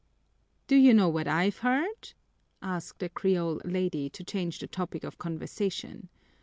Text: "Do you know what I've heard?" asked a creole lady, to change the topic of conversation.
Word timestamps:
"Do 0.65 0.77
you 0.77 0.95
know 0.95 1.07
what 1.09 1.27
I've 1.27 1.59
heard?" 1.59 2.13
asked 2.59 3.03
a 3.03 3.09
creole 3.09 3.61
lady, 3.63 4.09
to 4.09 4.23
change 4.23 4.57
the 4.57 4.65
topic 4.65 5.03
of 5.03 5.19
conversation. 5.19 6.09